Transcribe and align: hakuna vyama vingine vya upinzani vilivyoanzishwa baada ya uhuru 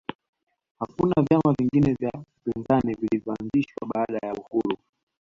hakuna 0.79 1.13
vyama 1.29 1.53
vingine 1.59 1.93
vya 1.93 2.11
upinzani 2.13 2.93
vilivyoanzishwa 3.01 3.87
baada 3.93 4.19
ya 4.27 4.33
uhuru 4.33 4.77